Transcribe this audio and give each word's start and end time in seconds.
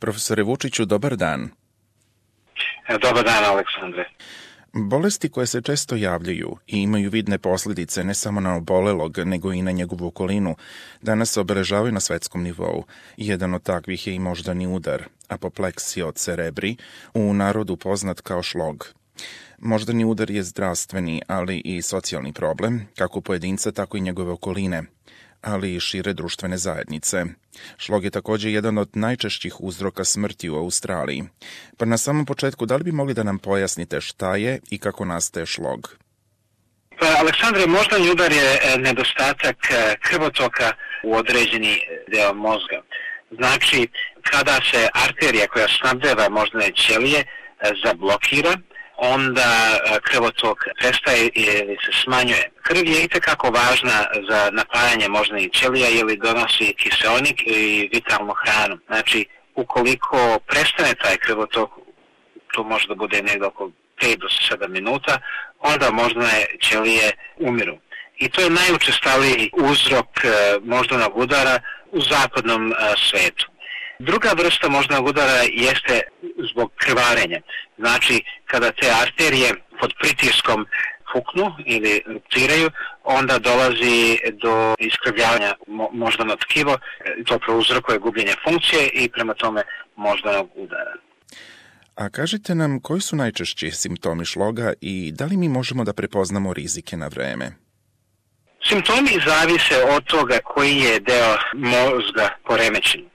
Profesore 0.00 0.42
Vučiću, 0.42 0.84
dobar 0.84 1.16
dan. 1.16 1.50
E, 2.88 2.98
dobar 2.98 3.24
dan, 3.24 3.44
Aleksandre. 3.44 4.04
Bolesti 4.72 5.28
koje 5.28 5.46
se 5.46 5.62
često 5.62 5.96
javljaju 5.96 6.56
i 6.66 6.82
imaju 6.82 7.10
vidne 7.10 7.38
posledice 7.38 8.04
ne 8.04 8.14
samo 8.14 8.40
na 8.40 8.56
obolelog, 8.56 9.18
nego 9.18 9.52
i 9.52 9.62
na 9.62 9.70
njegovu 9.70 10.06
okolinu, 10.06 10.56
danas 11.02 11.32
se 11.32 11.40
obeležavaju 11.40 11.92
na 11.92 12.00
svetskom 12.00 12.42
nivou. 12.42 12.84
Jedan 13.16 13.54
od 13.54 13.62
takvih 13.62 14.06
je 14.06 14.14
i 14.14 14.18
moždani 14.18 14.66
udar, 14.66 15.04
apopleksija 15.28 16.06
od 16.06 16.14
cerebri, 16.14 16.76
u 17.14 17.34
narodu 17.34 17.76
poznat 17.76 18.20
kao 18.20 18.42
šlog. 18.42 18.94
Moždani 19.58 20.04
udar 20.04 20.30
je 20.30 20.42
zdravstveni, 20.42 21.22
ali 21.26 21.58
i 21.64 21.82
socijalni 21.82 22.32
problem, 22.32 22.88
kako 22.96 23.20
pojedinca, 23.20 23.72
tako 23.72 23.96
i 23.96 24.00
njegove 24.00 24.32
okoline– 24.32 24.82
ali 25.42 25.74
i 25.74 25.80
šire 25.80 26.12
društvene 26.12 26.56
zajednice. 26.58 27.24
Šlog 27.78 28.04
je 28.04 28.10
takođe 28.10 28.52
jedan 28.52 28.78
od 28.78 28.90
najčešćih 28.94 29.60
uzroka 29.60 30.04
smrti 30.04 30.50
u 30.50 30.56
Australiji. 30.56 31.22
Pa 31.78 31.84
na 31.84 31.98
samom 31.98 32.26
početku, 32.26 32.66
da 32.66 32.76
li 32.76 32.84
bi 32.84 32.92
mogli 32.92 33.14
da 33.14 33.22
nam 33.22 33.38
pojasnite 33.38 34.00
šta 34.00 34.36
je 34.36 34.60
i 34.70 34.78
kako 34.78 35.04
nastaje 35.04 35.46
šlog? 35.46 35.96
Pa, 37.00 37.06
Aleksandre, 37.20 37.66
moždani 37.66 38.10
udar 38.10 38.32
je 38.32 38.58
e, 38.62 38.78
nedostatak 38.78 39.56
e, 39.70 39.96
krvotoka 40.00 40.72
u 41.04 41.16
određeni 41.16 41.80
deo 42.08 42.34
mozga. 42.34 42.82
Znači, 43.30 43.88
kada 44.22 44.58
se 44.70 44.88
arterija 44.94 45.46
koja 45.46 45.66
snabdeva 45.68 46.28
moždane 46.28 46.72
ćelije 46.72 47.20
e, 47.20 47.26
zablokira, 47.84 48.56
onda 49.00 49.50
e, 49.50 49.98
krvotok 50.00 50.58
prestaje 50.78 51.30
ili 51.34 51.76
se 51.84 52.02
smanjuje. 52.02 52.50
Krv 52.62 52.86
je 52.86 53.04
itekako 53.04 53.50
važna 53.50 54.06
za 54.30 54.50
napajanje 54.52 55.08
moždanih 55.08 55.50
ćelija 55.52 55.88
ili 55.88 56.16
donosi 56.16 56.74
kiselnik 56.74 57.42
i 57.46 57.88
vitalnu 57.92 58.34
hranu. 58.44 58.78
Znači, 58.86 59.26
ukoliko 59.54 60.38
prestane 60.46 60.94
taj 60.94 61.16
krvotok, 61.16 61.70
to 62.52 62.64
može 62.64 62.88
da 62.88 62.94
bude 62.94 63.22
negdje 63.22 63.46
oko 63.46 63.70
5 64.00 64.16
do 64.16 64.28
7 64.56 64.68
minuta, 64.68 65.18
onda 65.58 65.90
moždane 65.90 66.46
ćelije 66.62 67.10
umiru. 67.36 67.78
I 68.16 68.28
to 68.28 68.40
je 68.40 68.50
najučestaliji 68.50 69.50
uzrok 69.52 70.24
e, 70.24 70.28
moždanog 70.64 71.16
udara 71.16 71.60
u 71.92 72.00
zapadnom 72.00 72.72
e, 72.72 72.74
svetu. 72.96 73.49
Druga 74.00 74.30
vrsta 74.38 74.68
moždanog 74.68 75.06
udara 75.06 75.42
jeste 75.52 76.00
zbog 76.50 76.70
krvarenja. 76.76 77.40
Znači, 77.78 78.22
kada 78.46 78.72
te 78.72 78.86
arterije 79.02 79.54
pod 79.80 79.92
pritiskom 80.00 80.66
fuknu 81.12 81.52
ili 81.66 82.02
ruptiraju, 82.06 82.70
onda 83.04 83.38
dolazi 83.38 84.18
do 84.32 84.74
iskrivljavanja 84.78 85.54
moždanog 85.92 86.38
tkivo, 86.38 86.78
to 87.26 87.38
prouzrokuje 87.38 87.98
gubljenje 87.98 88.34
funkcije 88.44 88.88
i 88.92 89.08
prema 89.08 89.34
tome 89.34 89.62
moždanog 89.96 90.50
udara. 90.54 90.94
A 91.94 92.10
kažite 92.10 92.54
nam 92.54 92.80
koji 92.80 93.00
su 93.00 93.16
najčešći 93.16 93.70
simptomi 93.70 94.24
šloga 94.24 94.72
i 94.80 95.12
da 95.12 95.24
li 95.24 95.36
mi 95.36 95.48
možemo 95.48 95.84
da 95.84 95.92
prepoznamo 95.92 96.52
rizike 96.52 96.96
na 96.96 97.08
vreme? 97.08 97.52
Simptomi 98.68 99.10
zavise 99.26 99.84
od 99.96 100.04
toga 100.04 100.38
koji 100.44 100.76
je 100.76 101.00
deo 101.00 101.36
mozga 101.54 102.28
poremećen. 102.46 103.09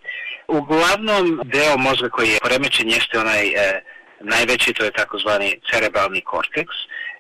Uglavnom 0.48 1.42
deo 1.44 1.78
mozga 1.78 2.10
koji 2.10 2.30
je 2.30 2.40
poremećen 2.42 2.90
jeste 2.90 3.20
onaj 3.20 3.48
e, 3.48 3.82
najveći, 4.20 4.74
to 4.74 4.84
je 4.84 4.92
takozvani 4.92 5.60
cerebralni 5.72 6.22
korteks 6.22 6.76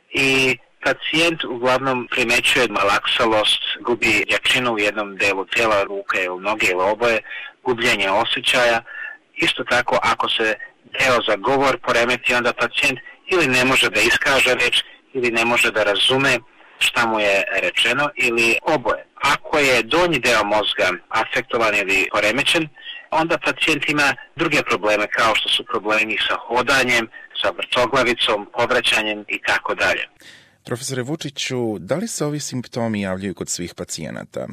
i 0.10 0.58
pacijent 0.84 1.44
uglavnom 1.44 2.08
primećuje 2.12 2.68
malaksalost, 2.68 3.62
gubi 3.80 4.26
jačinu 4.28 4.74
u 4.74 4.80
jednom 4.80 5.18
delu 5.18 5.46
tela, 5.46 5.84
ruke 5.84 6.24
ili 6.24 6.42
noge 6.42 6.66
ili 6.66 6.82
oboje, 6.82 7.22
gubljenje 7.64 8.10
osjećaja. 8.10 8.82
Isto 9.36 9.64
tako 9.64 10.00
ako 10.04 10.30
se 10.30 10.54
deo 11.00 11.18
za 11.28 11.36
govor 11.36 11.78
poremeti, 11.78 12.34
onda 12.34 12.54
pacijent 12.54 13.00
ili 13.28 13.48
ne 13.48 13.66
može 13.66 13.90
da 13.90 14.02
iskaže 14.02 14.54
reč 14.54 14.84
ili 15.14 15.32
ne 15.32 15.46
može 15.46 15.72
da 15.72 15.84
razume 15.84 16.40
šta 16.80 17.06
mu 17.06 17.20
je 17.20 17.44
rečeno 17.62 18.10
ili 18.16 18.58
oboje. 18.62 19.06
Ako 19.34 19.58
je 19.58 19.84
donji 19.84 20.20
deo 20.20 20.44
mozga 20.44 20.88
afektovan 21.10 21.76
ili 21.76 22.08
poremećen, 22.12 22.68
onda 23.12 23.38
pacijent 23.38 23.90
ima 23.90 24.14
druge 24.36 24.64
probleme 24.64 25.08
kao 25.08 25.36
što 25.36 25.50
su 25.50 25.66
problemi 25.66 26.18
sa 26.28 26.36
hodanjem, 26.48 27.08
sa 27.42 27.50
vrtoglavicom, 27.58 28.48
povraćanjem 28.58 29.26
i 29.28 29.42
tako 29.48 29.76
dalje. 29.76 30.04
Profesore 30.66 31.02
Vučiću, 31.02 31.80
da 31.80 31.96
li 31.96 32.08
se 32.08 32.26
ovi 32.26 32.40
simptomi 32.40 33.02
javljaju 33.02 33.34
kod 33.34 33.50
svih 33.50 33.74
pacijenata? 33.74 34.48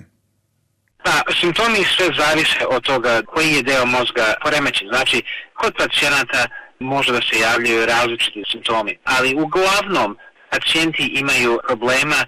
Pa, 1.04 1.32
simptomi 1.40 1.84
sve 1.96 2.06
zavise 2.18 2.66
od 2.70 2.82
toga 2.82 3.22
koji 3.26 3.48
je 3.52 3.62
deo 3.62 3.86
mozga 3.86 4.34
poremećen. 4.42 4.88
Znači, 4.88 5.22
kod 5.54 5.72
pacijenata 5.78 6.46
može 6.78 7.12
da 7.12 7.20
se 7.20 7.40
javljaju 7.40 7.86
različiti 7.86 8.42
simptomi, 8.50 8.98
ali 9.04 9.34
uglavnom 9.34 10.16
pacijenti 10.50 11.06
imaju 11.06 11.60
problema 11.66 12.20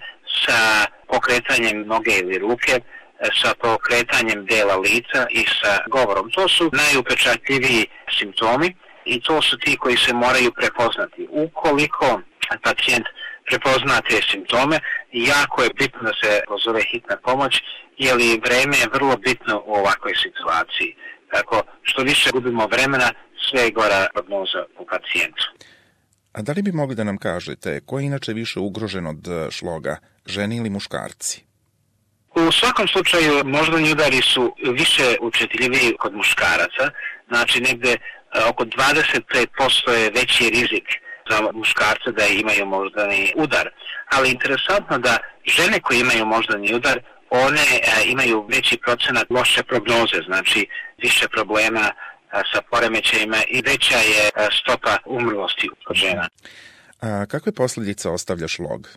sa 0.45 0.85
pokretanjem 1.25 1.87
noge 1.87 2.11
ili 2.19 2.37
ruke, 2.37 2.79
sa 3.41 3.53
pokretanjem 3.61 4.45
dela 4.45 4.75
lica 4.75 5.25
i 5.29 5.45
sa 5.61 5.79
govorom. 5.87 6.31
To 6.31 6.47
su 6.47 6.71
najupečatljiviji 6.73 7.85
simptomi 8.19 8.75
i 9.05 9.21
to 9.21 9.41
su 9.41 9.57
ti 9.57 9.77
koji 9.77 9.97
se 9.97 10.13
moraju 10.13 10.51
prepoznati. 10.51 11.27
Ukoliko 11.29 12.21
pacijent 12.63 13.05
prepozna 13.45 14.01
te 14.09 14.21
simptome, 14.31 14.79
jako 15.11 15.63
je 15.63 15.69
bitno 15.79 16.01
da 16.01 16.13
se 16.23 16.41
pozove 16.47 16.81
hitna 16.91 17.17
pomoć, 17.23 17.61
jer 17.97 18.15
vreme 18.45 18.77
je 18.77 18.93
vrlo 18.93 19.17
bitno 19.17 19.63
u 19.65 19.73
ovakvoj 19.75 20.13
situaciji. 20.25 20.95
Tako, 21.31 21.61
što 21.83 22.01
više 22.01 22.29
gubimo 22.31 22.67
vremena, 22.67 23.09
sve 23.49 23.61
je 23.61 23.71
gora 23.71 24.07
prognoza 24.13 24.65
u 24.77 24.85
pacijentu. 24.85 25.45
A 26.35 26.41
da 26.41 26.51
li 26.51 26.61
bi 26.61 26.71
mogli 26.71 26.95
da 26.95 27.03
nam 27.03 27.17
kažete 27.17 27.79
ko 27.85 27.99
je 27.99 28.05
inače 28.05 28.33
više 28.33 28.59
ugrožen 28.59 29.07
od 29.07 29.27
šloga, 29.51 29.97
ženi 30.25 30.57
ili 30.57 30.69
muškarci? 30.69 31.43
U 32.35 32.51
svakom 32.51 32.87
slučaju 32.87 33.45
moždani 33.45 33.91
udari 33.91 34.21
su 34.21 34.55
više 34.73 35.17
učetljiviji 35.21 35.95
kod 35.99 36.13
muškaraca, 36.13 36.91
znači 37.27 37.61
negde 37.61 37.91
e, 37.91 37.97
oko 38.49 38.65
25% 38.65 39.91
je 39.91 40.09
veći 40.09 40.49
rizik 40.49 40.87
za 41.29 41.51
muškarce 41.53 42.11
da 42.11 42.25
imaju 42.25 42.65
moždani 42.65 43.33
udar. 43.35 43.69
Ali 44.11 44.31
interesantno 44.31 44.97
da 44.97 45.17
žene 45.45 45.79
koje 45.79 45.99
imaju 45.99 46.25
moždani 46.25 46.75
udar, 46.75 46.99
one 47.29 47.61
e, 47.61 47.81
imaju 48.05 48.45
veći 48.49 48.77
procenat 48.77 49.27
loše 49.29 49.63
prognoze, 49.63 50.19
znači 50.25 50.67
više 50.97 51.27
problema 51.27 51.85
e, 51.85 51.93
sa 52.53 52.61
poremećajima 52.71 53.37
i 53.47 53.61
veća 53.65 53.97
je 53.97 54.29
stopa 54.61 54.97
umrlosti 55.05 55.69
kod 55.87 55.95
žena. 55.95 56.29
A 57.01 57.25
kakve 57.25 57.51
posljedice 57.51 58.09
ostavlja 58.09 58.47
šlog? 58.47 58.89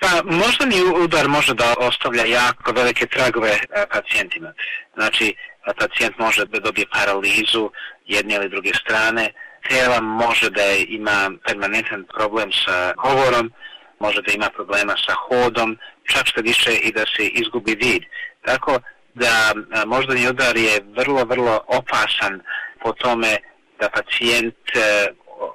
Pa 0.00 0.22
moždani 0.24 0.82
udar 1.04 1.28
može 1.28 1.54
da 1.54 1.74
ostavlja 1.78 2.24
jako 2.24 2.72
velike 2.72 3.06
tragove 3.06 3.58
pacijentima. 3.92 4.52
Znači, 4.94 5.34
pacijent 5.78 6.18
može 6.18 6.44
da 6.44 6.58
dobije 6.58 6.86
paralizu 6.92 7.70
jedne 8.06 8.34
ili 8.34 8.48
druge 8.48 8.70
strane, 8.74 9.32
tela 9.68 10.00
može 10.00 10.50
da 10.50 10.62
ima 10.88 11.30
permanentan 11.46 12.04
problem 12.14 12.50
sa 12.52 12.94
govorom, 13.02 13.52
može 14.00 14.22
da 14.22 14.32
ima 14.32 14.50
problema 14.54 14.94
sa 15.06 15.14
hodom, 15.14 15.78
čak 16.12 16.26
što 16.26 16.40
više 16.40 16.72
i 16.76 16.92
da 16.92 17.04
se 17.16 17.26
izgubi 17.26 17.74
vid. 17.74 18.02
Tako 18.44 18.80
da 19.18 19.52
moždani 19.86 20.28
udar 20.28 20.56
je 20.56 20.80
vrlo, 20.96 21.24
vrlo 21.24 21.60
opasan 21.66 22.40
po 22.82 22.92
tome 22.92 23.36
da 23.80 23.88
pacijent 23.88 24.54
e, 24.74 25.06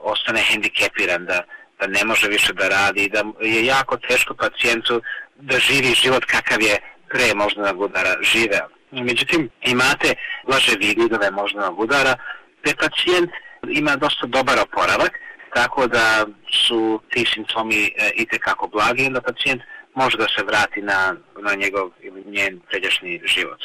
ostane 0.04 0.42
hendikepiran, 0.42 1.26
da 1.26 1.44
da 1.84 1.88
ne 1.88 2.06
može 2.06 2.28
više 2.28 2.54
da 2.54 2.68
radi, 2.68 3.10
da 3.10 3.24
je 3.42 3.66
jako 3.66 3.98
teško 3.98 4.34
pacijentu 4.34 5.02
da 5.36 5.60
živi 5.60 5.94
život 6.04 6.26
kakav 6.26 6.62
je 6.62 6.76
pre 7.10 7.34
moždanog 7.36 7.82
udara 7.82 8.16
živeo. 8.22 8.68
Međutim, 8.92 9.50
imate 9.62 10.16
blaže 10.48 10.76
vidove 10.80 11.32
moždanog 11.32 11.80
udara, 11.80 12.16
gde 12.62 12.76
pacijent 12.76 13.32
ima 13.70 13.96
dosta 13.96 14.26
dobar 14.28 14.60
oporavak, 14.60 15.12
tako 15.54 15.88
da 15.88 16.26
su 16.68 17.02
ti 17.10 17.26
simptomi 17.34 17.84
e, 17.86 18.12
i 18.16 18.26
tekako 18.26 18.68
blagi, 18.68 19.08
onda 19.08 19.22
pacijent 19.22 19.62
može 19.96 20.18
da 20.18 20.28
se 20.38 20.44
vrati 20.44 20.82
na, 20.82 21.16
na 21.42 21.56
njegov 21.56 21.90
ili 22.02 22.24
njen 22.26 22.60
pređašnji 22.70 23.22
život. 23.26 23.60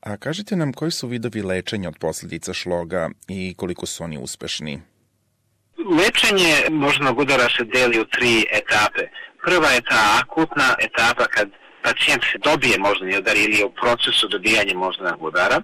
A 0.00 0.16
kažite 0.16 0.56
nam 0.56 0.72
koji 0.72 0.90
su 0.90 1.08
vidovi 1.08 1.42
lečenja 1.42 1.88
od 1.88 1.98
posljedica 1.98 2.52
šloga 2.52 3.10
i 3.28 3.54
koliko 3.56 3.86
su 3.86 4.04
oni 4.04 4.18
uspešni? 4.18 4.82
Lečenje 5.98 6.54
moždanog 6.70 7.18
udara 7.18 7.48
se 7.56 7.64
deli 7.64 8.00
u 8.00 8.04
tri 8.04 8.46
etape. 8.52 9.08
Prva 9.44 9.68
je 9.68 9.80
ta 9.80 10.20
akutna 10.22 10.74
etapa 10.78 11.24
kad 11.24 11.48
pacijent 11.82 12.22
se 12.32 12.38
dobije 12.38 12.78
moždani 12.78 13.18
udar 13.18 13.36
ili 13.36 13.56
je 13.58 13.64
u 13.64 13.74
procesu 13.74 14.28
dobijanja 14.28 14.74
moždanog 14.74 15.22
udara, 15.22 15.62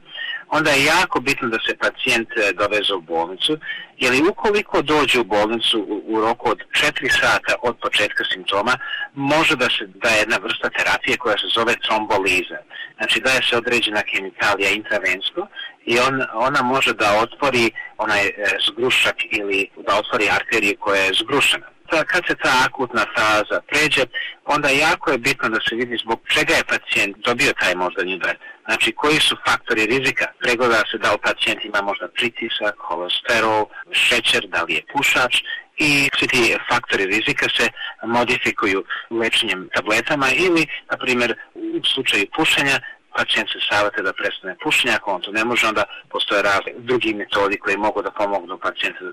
onda 0.48 0.70
je 0.70 0.84
jako 0.84 1.20
bitno 1.20 1.48
da 1.48 1.58
se 1.66 1.76
pacijent 1.76 2.28
e, 2.36 2.52
doveze 2.52 2.94
u 2.94 3.00
bolnicu, 3.00 3.58
jer 3.98 4.12
ukoliko 4.30 4.82
dođe 4.82 5.20
u 5.20 5.24
bolnicu 5.24 5.80
u, 5.80 6.02
u 6.06 6.20
roku 6.20 6.50
od 6.50 6.58
4 6.58 7.20
sata 7.20 7.54
od 7.62 7.76
početka 7.82 8.24
simptoma, 8.32 8.78
može 9.14 9.56
da 9.56 9.64
se 9.64 9.86
da 9.86 10.08
jedna 10.08 10.36
vrsta 10.42 10.70
terapije 10.70 11.16
koja 11.16 11.38
se 11.38 11.46
zove 11.54 11.74
tromboliza. 11.86 12.58
Znači 12.96 13.20
daje 13.20 13.40
se 13.42 13.56
određena 13.56 14.02
kemikalija 14.02 14.70
intravensko 14.70 15.46
i 15.84 15.98
on, 15.98 16.22
ona 16.34 16.62
može 16.62 16.92
da 16.94 17.20
otvori 17.22 17.70
onaj 17.98 18.30
zgrušak 18.66 19.16
ili 19.30 19.70
da 19.86 19.98
otvori 19.98 20.28
arteriju 20.30 20.76
koja 20.78 21.02
je 21.02 21.18
zgrušena 21.22 21.75
kad 21.88 22.22
se 22.28 22.34
ta 22.34 22.52
akutna 22.66 23.04
faza 23.16 23.60
pređe, 23.68 24.04
onda 24.44 24.68
jako 24.68 25.10
je 25.10 25.18
bitno 25.18 25.48
da 25.48 25.60
se 25.68 25.74
vidi 25.74 25.96
zbog 26.04 26.20
čega 26.34 26.54
je 26.54 26.64
pacijent 26.64 27.16
dobio 27.16 27.52
taj 27.60 27.74
moždani 27.74 28.14
udar. 28.14 28.36
Znači, 28.66 28.92
koji 28.92 29.20
su 29.20 29.36
faktori 29.48 29.86
rizika? 29.86 30.26
Pregleda 30.40 30.82
se 30.90 30.98
da 30.98 31.12
li 31.12 31.18
pacijent 31.22 31.64
ima 31.64 31.82
možda 31.82 32.08
pritisak, 32.08 32.74
holesterol, 32.78 33.64
šećer, 33.92 34.46
da 34.48 34.62
li 34.62 34.74
je 34.74 34.82
pušač 34.92 35.34
i 35.76 36.08
svi 36.18 36.26
ti 36.28 36.56
faktori 36.70 37.06
rizika 37.06 37.46
se 37.56 37.68
modifikuju 38.06 38.84
lečenjem 39.10 39.68
tabletama 39.74 40.26
ili, 40.30 40.66
na 40.90 40.96
primjer, 40.96 41.34
u 41.54 41.84
slučaju 41.94 42.26
pušenja 42.36 42.80
pacijent 43.16 43.48
se 43.52 43.58
savate 43.70 44.02
da 44.02 44.12
prestane 44.12 44.56
pušenje, 44.62 44.94
ako 44.94 45.10
on 45.10 45.20
to 45.20 45.30
ne 45.32 45.44
može, 45.44 45.66
onda 45.66 45.84
postoje 46.08 46.42
razne 46.42 46.72
drugi 46.76 47.14
metodi 47.14 47.56
koji 47.58 47.76
mogu 47.76 48.02
da 48.02 48.10
pomognu 48.10 48.58
pacijentu. 48.58 49.04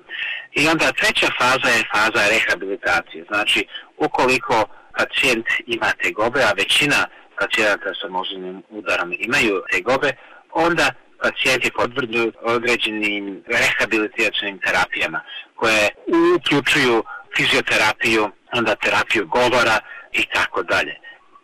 I 0.51 0.67
onda 0.67 0.91
treća 0.91 1.27
faza 1.39 1.69
je 1.75 1.89
faza 1.93 2.23
rehabilitacije. 2.35 3.25
Znači, 3.31 3.67
ukoliko 3.97 4.65
pacijent 4.97 5.45
ima 5.67 5.89
tegobe, 6.03 6.41
a 6.43 6.53
većina 6.57 6.99
pacijenata 7.39 7.91
sa 8.01 8.07
moždanim 8.09 8.63
udarom 8.69 9.13
imaju 9.19 9.63
tegobe, 9.71 10.11
onda 10.51 10.91
pacijenti 11.23 11.71
podvrđuju 11.71 12.33
određenim 12.41 13.43
rehabilitacijnim 13.47 14.59
terapijama 14.59 15.21
koje 15.55 15.89
uključuju 16.37 17.03
fizioterapiju, 17.37 18.31
onda 18.53 18.75
terapiju 18.75 19.27
govora 19.27 19.79
i 20.11 20.25
tako 20.33 20.63
dalje 20.63 21.02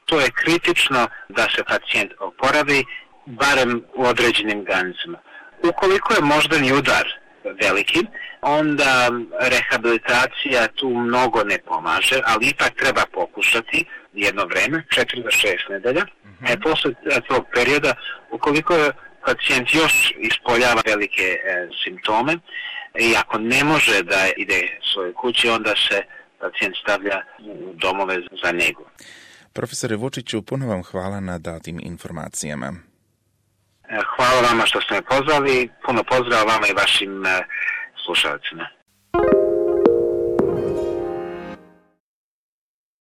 to 0.09 0.19
je 0.19 0.31
kritično 0.31 1.07
da 1.29 1.47
se 1.55 1.63
pacijent 1.63 2.11
oporavi, 2.19 2.83
barem 3.25 3.83
u 3.95 4.05
određenim 4.05 4.63
granicama. 4.63 5.17
Ukoliko 5.63 6.13
je 6.13 6.21
moždani 6.21 6.73
udar 6.73 7.05
veliki, 7.61 7.99
onda 8.41 9.09
rehabilitacija 9.39 10.67
tu 10.67 10.89
mnogo 10.89 11.43
ne 11.43 11.57
pomaže, 11.57 12.21
ali 12.25 12.47
ipak 12.47 12.71
treba 12.75 13.03
pokušati 13.13 13.85
jedno 14.13 14.45
vreme, 14.45 14.83
4 14.95 15.23
do 15.23 15.29
6 15.29 15.69
nedelja. 15.69 16.03
Mm 16.03 16.29
-hmm. 16.29 16.53
E, 16.53 16.59
posle 16.59 16.93
tog 17.27 17.45
perioda, 17.53 17.93
ukoliko 18.31 18.73
je 18.73 18.91
pacijent 19.25 19.73
još 19.73 20.13
ispoljava 20.17 20.81
velike 20.85 21.23
e, 21.23 21.67
simptome 21.83 22.33
i 22.99 23.15
ako 23.17 23.37
ne 23.37 23.63
može 23.63 24.03
da 24.03 24.27
ide 24.37 24.79
svoje 24.93 25.13
kući, 25.13 25.49
onda 25.49 25.73
se 25.89 26.03
pacijent 26.39 26.75
stavlja 26.81 27.21
u 27.39 27.73
domove 27.73 28.17
za 28.43 28.51
njegu. 28.51 28.85
Profesore 29.59 29.95
Vučiću, 29.95 30.41
puno 30.41 30.67
vam 30.67 30.83
hvala 30.83 31.19
na 31.19 31.37
datim 31.37 31.79
informacijama. 31.83 32.73
E, 33.89 33.99
hvala 34.15 34.41
vama 34.41 34.65
što 34.65 34.81
ste 34.81 34.93
me 34.93 35.01
pozvali, 35.01 35.69
puno 35.85 36.03
pozdrava 36.03 36.43
vama 36.43 36.67
i 36.67 36.73
vašim 36.73 37.25
e, 37.25 37.45
slušalcima. 38.05 38.65